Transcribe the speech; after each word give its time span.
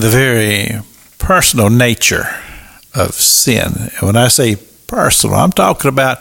the 0.00 0.08
very 0.08 0.80
personal 1.18 1.70
nature 1.70 2.24
of 2.94 3.14
sin. 3.14 3.72
And 3.76 4.02
when 4.02 4.16
I 4.16 4.28
say 4.28 4.56
personal, 4.86 5.36
I'm 5.36 5.52
talking 5.52 5.88
about 5.88 6.18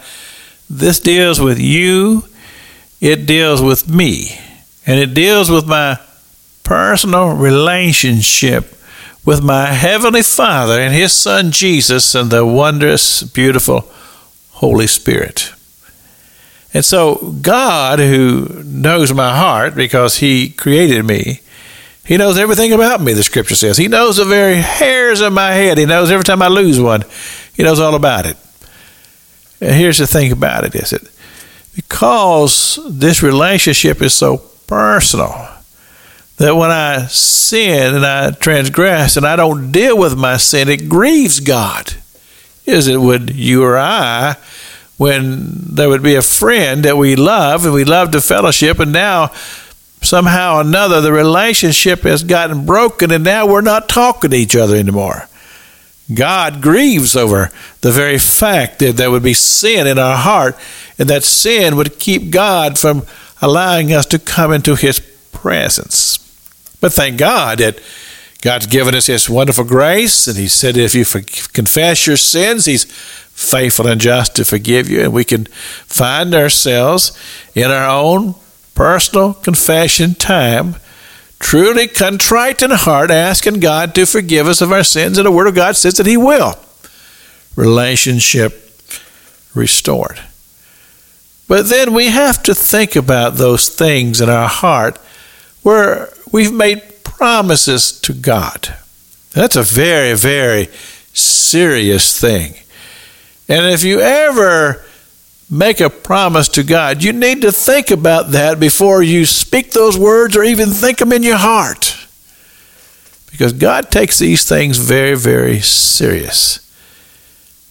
this 0.69 0.99
deals 0.99 1.39
with 1.39 1.59
you, 1.59 2.23
it 2.99 3.25
deals 3.25 3.61
with 3.61 3.89
me, 3.89 4.39
and 4.85 4.99
it 4.99 5.13
deals 5.13 5.49
with 5.49 5.67
my 5.67 5.99
personal 6.63 7.35
relationship 7.35 8.77
with 9.25 9.43
my 9.43 9.67
Heavenly 9.67 10.23
Father 10.23 10.79
and 10.79 10.93
His 10.93 11.13
Son 11.13 11.51
Jesus 11.51 12.15
and 12.15 12.31
the 12.31 12.45
wondrous, 12.45 13.23
beautiful 13.23 13.91
Holy 14.51 14.87
Spirit. 14.87 15.53
And 16.73 16.85
so, 16.85 17.35
God, 17.41 17.99
who 17.99 18.63
knows 18.63 19.13
my 19.13 19.35
heart 19.35 19.75
because 19.75 20.17
He 20.17 20.49
created 20.49 21.05
me, 21.05 21.41
He 22.05 22.17
knows 22.17 22.37
everything 22.37 22.73
about 22.73 23.01
me, 23.01 23.13
the 23.13 23.23
scripture 23.23 23.55
says. 23.55 23.77
He 23.77 23.87
knows 23.87 24.17
the 24.17 24.25
very 24.25 24.55
hairs 24.55 25.21
of 25.21 25.33
my 25.33 25.51
head. 25.51 25.77
He 25.77 25.85
knows 25.85 26.09
every 26.09 26.23
time 26.23 26.41
I 26.41 26.47
lose 26.47 26.79
one, 26.79 27.03
He 27.53 27.63
knows 27.63 27.79
all 27.79 27.95
about 27.95 28.25
it. 28.25 28.37
And 29.59 29.75
here's 29.75 29.99
the 29.99 30.07
thing 30.07 30.31
about 30.31 30.63
it 30.63 30.73
is 30.75 30.91
it 30.91 31.07
because 31.75 32.79
this 32.89 33.23
relationship 33.23 34.01
is 34.01 34.13
so 34.13 34.37
personal 34.67 35.47
that 36.37 36.55
when 36.55 36.71
I 36.71 37.05
sin 37.05 37.95
and 37.95 38.05
I 38.05 38.31
transgress 38.31 39.15
and 39.15 39.25
I 39.25 39.35
don't 39.35 39.71
deal 39.71 39.97
with 39.97 40.17
my 40.17 40.37
sin, 40.37 40.69
it 40.69 40.89
grieves 40.89 41.39
God. 41.39 41.93
Is 42.65 42.87
it 42.87 42.99
would 42.99 43.35
you 43.35 43.63
or 43.63 43.77
I 43.77 44.37
when 44.97 45.75
there 45.75 45.89
would 45.89 46.03
be 46.03 46.15
a 46.15 46.21
friend 46.21 46.83
that 46.83 46.97
we 46.97 47.15
love 47.15 47.65
and 47.65 47.73
we 47.73 47.83
love 47.83 48.11
to 48.11 48.21
fellowship, 48.21 48.79
and 48.79 48.91
now 48.91 49.31
somehow 50.01 50.57
or 50.57 50.61
another 50.61 51.01
the 51.01 51.13
relationship 51.13 52.01
has 52.01 52.23
gotten 52.23 52.65
broken 52.65 53.11
and 53.11 53.23
now 53.23 53.45
we're 53.45 53.61
not 53.61 53.87
talking 53.87 54.31
to 54.31 54.37
each 54.37 54.55
other 54.55 54.75
anymore. 54.75 55.27
God 56.13 56.61
grieves 56.61 57.15
over 57.15 57.51
the 57.81 57.91
very 57.91 58.17
fact 58.17 58.79
that 58.79 58.97
there 58.97 59.11
would 59.11 59.23
be 59.23 59.33
sin 59.33 59.87
in 59.87 59.97
our 59.97 60.17
heart, 60.17 60.57
and 60.97 61.09
that 61.09 61.23
sin 61.23 61.75
would 61.75 61.99
keep 61.99 62.31
God 62.31 62.77
from 62.77 63.03
allowing 63.41 63.93
us 63.93 64.05
to 64.07 64.19
come 64.19 64.51
into 64.51 64.75
His 64.75 64.99
presence. 65.31 66.17
But 66.79 66.93
thank 66.93 67.17
God 67.17 67.59
that 67.59 67.79
God's 68.41 68.67
given 68.67 68.95
us 68.95 69.05
His 69.05 69.29
wonderful 69.29 69.63
grace, 69.63 70.27
and 70.27 70.37
He 70.37 70.47
said 70.47 70.77
if 70.77 70.95
you 70.95 71.05
confess 71.05 72.07
your 72.07 72.17
sins, 72.17 72.65
He's 72.65 72.85
faithful 72.85 73.87
and 73.87 74.01
just 74.01 74.35
to 74.35 74.45
forgive 74.45 74.89
you, 74.89 75.01
and 75.01 75.13
we 75.13 75.23
can 75.23 75.45
find 75.85 76.33
ourselves 76.35 77.17
in 77.55 77.71
our 77.71 77.89
own 77.89 78.35
personal 78.81 79.35
confession 79.35 80.15
time, 80.15 80.75
truly 81.37 81.87
contrite 81.87 82.63
in 82.63 82.71
heart, 82.71 83.11
asking 83.11 83.59
God 83.59 83.93
to 83.93 84.07
forgive 84.07 84.47
us 84.47 84.59
of 84.59 84.71
our 84.71 84.83
sins, 84.83 85.19
and 85.19 85.27
the 85.27 85.31
Word 85.31 85.45
of 85.45 85.53
God 85.53 85.75
says 85.75 85.97
that 85.97 86.07
He 86.07 86.17
will. 86.17 86.55
Relationship 87.55 88.53
restored. 89.53 90.19
But 91.47 91.69
then 91.69 91.93
we 91.93 92.07
have 92.07 92.41
to 92.41 92.55
think 92.55 92.95
about 92.95 93.35
those 93.35 93.69
things 93.69 94.19
in 94.19 94.29
our 94.29 94.47
heart 94.47 94.97
where 95.61 96.09
we've 96.31 96.51
made 96.51 97.03
promises 97.03 97.91
to 97.99 98.13
God. 98.13 98.75
That's 99.29 99.55
a 99.55 99.61
very, 99.61 100.15
very 100.15 100.69
serious 101.13 102.19
thing. 102.19 102.55
And 103.47 103.71
if 103.71 103.83
you 103.83 103.99
ever 103.99 104.83
make 105.51 105.81
a 105.81 105.89
promise 105.89 106.47
to 106.47 106.63
God, 106.63 107.03
you 107.03 107.11
need 107.11 107.41
to 107.41 107.51
think 107.51 107.91
about 107.91 108.31
that 108.31 108.59
before 108.59 109.03
you 109.03 109.25
speak 109.25 109.71
those 109.71 109.97
words 109.97 110.37
or 110.37 110.43
even 110.43 110.69
think 110.69 110.99
them 110.99 111.11
in 111.11 111.21
your 111.21 111.37
heart. 111.37 111.97
Because 113.29 113.51
God 113.51 113.91
takes 113.91 114.17
these 114.17 114.47
things 114.47 114.77
very, 114.77 115.15
very 115.15 115.59
serious. 115.59 116.59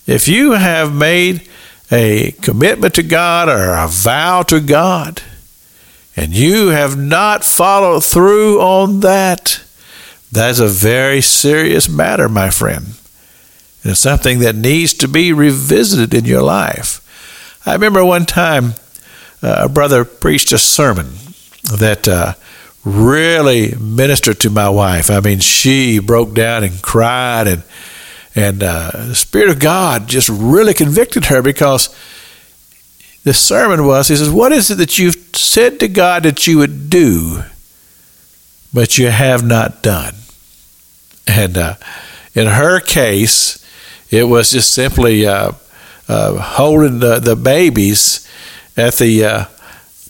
If 0.06 0.28
you 0.28 0.52
have 0.52 0.94
made 0.94 1.48
a 1.90 2.32
commitment 2.42 2.94
to 2.94 3.02
God 3.02 3.48
or 3.48 3.74
a 3.74 3.88
vow 3.88 4.42
to 4.42 4.60
God, 4.60 5.22
and 6.16 6.34
you 6.34 6.68
have 6.68 6.98
not 6.98 7.44
followed 7.44 8.04
through 8.04 8.60
on 8.60 9.00
that, 9.00 9.60
that's 10.30 10.58
a 10.58 10.68
very 10.68 11.20
serious 11.20 11.88
matter, 11.88 12.28
my 12.28 12.50
friend. 12.50 12.84
And 13.82 13.92
it's 13.92 14.00
something 14.00 14.40
that 14.40 14.54
needs 14.54 14.92
to 14.94 15.08
be 15.08 15.32
revisited 15.32 16.12
in 16.12 16.26
your 16.26 16.42
life. 16.42 17.00
I 17.70 17.74
remember 17.74 18.04
one 18.04 18.26
time 18.26 18.74
uh, 19.44 19.60
a 19.60 19.68
brother 19.68 20.04
preached 20.04 20.50
a 20.50 20.58
sermon 20.58 21.06
that 21.78 22.08
uh, 22.08 22.34
really 22.84 23.76
ministered 23.76 24.40
to 24.40 24.50
my 24.50 24.68
wife. 24.68 25.08
I 25.08 25.20
mean, 25.20 25.38
she 25.38 26.00
broke 26.00 26.34
down 26.34 26.64
and 26.64 26.82
cried, 26.82 27.46
and 27.46 27.62
and 28.34 28.64
uh, 28.64 28.90
the 28.92 29.14
Spirit 29.14 29.50
of 29.50 29.60
God 29.60 30.08
just 30.08 30.28
really 30.28 30.74
convicted 30.74 31.26
her 31.26 31.42
because 31.42 31.94
the 33.22 33.32
sermon 33.32 33.86
was 33.86 34.08
he 34.08 34.16
says, 34.16 34.30
What 34.30 34.50
is 34.50 34.72
it 34.72 34.78
that 34.78 34.98
you've 34.98 35.36
said 35.36 35.78
to 35.78 35.86
God 35.86 36.24
that 36.24 36.48
you 36.48 36.58
would 36.58 36.90
do, 36.90 37.44
but 38.74 38.98
you 38.98 39.10
have 39.10 39.46
not 39.46 39.80
done? 39.80 40.14
And 41.28 41.56
uh, 41.56 41.74
in 42.34 42.48
her 42.48 42.80
case, 42.80 43.64
it 44.10 44.24
was 44.24 44.50
just 44.50 44.72
simply 44.72 45.24
uh, 46.10 46.34
holding 46.40 46.98
the, 46.98 47.20
the 47.20 47.36
babies 47.36 48.28
at 48.76 48.94
the 48.94 49.24
uh, 49.24 49.44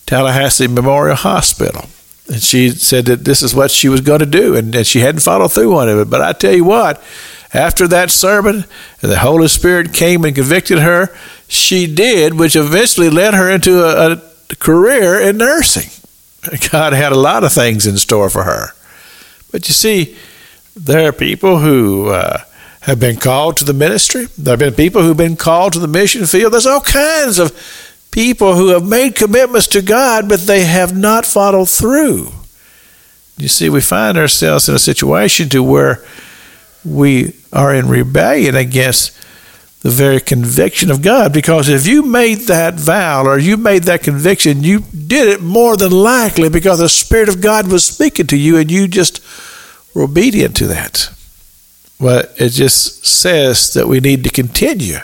Tallahassee 0.06 0.66
Memorial 0.66 1.14
Hospital. 1.14 1.90
And 2.26 2.42
she 2.42 2.70
said 2.70 3.04
that 3.04 3.24
this 3.26 3.42
is 3.42 3.54
what 3.54 3.70
she 3.70 3.90
was 3.90 4.00
going 4.00 4.20
to 4.20 4.26
do, 4.26 4.56
and, 4.56 4.74
and 4.74 4.86
she 4.86 5.00
hadn't 5.00 5.20
followed 5.20 5.52
through 5.52 5.76
on 5.76 5.88
it. 5.88 6.04
But 6.06 6.22
I 6.22 6.32
tell 6.32 6.54
you 6.54 6.64
what, 6.64 7.02
after 7.52 7.86
that 7.88 8.10
sermon, 8.10 8.64
the 9.02 9.18
Holy 9.18 9.48
Spirit 9.48 9.92
came 9.92 10.24
and 10.24 10.34
convicted 10.34 10.78
her. 10.78 11.14
She 11.48 11.92
did, 11.92 12.38
which 12.38 12.56
eventually 12.56 13.10
led 13.10 13.34
her 13.34 13.50
into 13.50 13.82
a, 13.84 14.12
a 14.12 14.56
career 14.56 15.20
in 15.20 15.36
nursing. 15.36 15.90
God 16.70 16.94
had 16.94 17.12
a 17.12 17.18
lot 17.18 17.44
of 17.44 17.52
things 17.52 17.86
in 17.86 17.98
store 17.98 18.30
for 18.30 18.44
her. 18.44 18.68
But 19.52 19.68
you 19.68 19.74
see, 19.74 20.16
there 20.74 21.08
are 21.08 21.12
people 21.12 21.58
who 21.58 22.08
uh, 22.08 22.44
have 22.80 22.98
been 22.98 23.16
called 23.16 23.56
to 23.58 23.64
the 23.64 23.74
ministry. 23.74 24.26
There 24.38 24.52
have 24.52 24.58
been 24.58 24.74
people 24.74 25.02
who've 25.02 25.16
been 25.16 25.36
called 25.36 25.74
to 25.74 25.78
the 25.78 25.88
mission 25.88 26.26
field. 26.26 26.52
There's 26.52 26.66
all 26.66 26.80
kinds 26.80 27.38
of 27.38 27.52
people 28.10 28.54
who 28.54 28.68
have 28.68 28.86
made 28.86 29.14
commitments 29.14 29.66
to 29.68 29.82
God, 29.82 30.28
but 30.28 30.41
they 30.41 30.64
have 30.64 30.96
not 30.96 31.26
followed 31.26 31.68
through. 31.68 32.32
You 33.36 33.48
see, 33.48 33.68
we 33.68 33.80
find 33.80 34.18
ourselves 34.18 34.68
in 34.68 34.74
a 34.74 34.78
situation 34.78 35.48
to 35.50 35.62
where 35.62 36.04
we 36.84 37.34
are 37.52 37.74
in 37.74 37.88
rebellion 37.88 38.54
against 38.54 39.16
the 39.82 39.91
very 39.91 40.20
conviction 40.20 40.91
of 40.91 41.02
God. 41.02 41.32
Because 41.32 41.68
if 41.68 41.86
you 41.86 42.02
made 42.02 42.41
that 42.48 42.74
vow 42.74 43.24
or 43.24 43.38
you 43.38 43.56
made 43.56 43.84
that 43.84 44.02
conviction, 44.02 44.62
you 44.62 44.80
did 44.80 45.28
it 45.28 45.42
more 45.42 45.76
than 45.76 45.91
likely 45.91 46.48
because 46.48 46.80
the 46.80 46.88
Spirit 46.88 47.28
of 47.28 47.41
God 47.41 47.70
was 47.70 47.84
speaking 47.84 48.26
to 48.28 48.36
you 48.36 48.58
and 48.58 48.70
you 48.70 48.88
just 48.88 49.22
were 49.94 50.02
obedient 50.02 50.56
to 50.56 50.66
that. 50.66 51.10
Well, 52.00 52.24
it 52.38 52.48
just 52.50 53.04
says 53.04 53.74
that 53.74 53.86
we 53.86 54.00
need 54.00 54.24
to 54.24 54.30
continue 54.30 54.96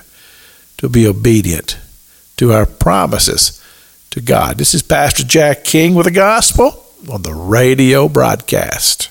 to 0.78 0.88
be 0.88 1.06
obedient 1.06 1.76
to 2.38 2.54
our 2.54 2.64
promises 2.64 3.62
to 4.10 4.22
God. 4.22 4.56
This 4.56 4.72
is 4.72 4.82
Pastor 4.82 5.22
Jack 5.22 5.62
King 5.62 5.94
with 5.94 6.06
the 6.06 6.10
gospel 6.10 6.86
on 7.12 7.20
the 7.20 7.34
radio 7.34 8.08
broadcast. 8.08 9.04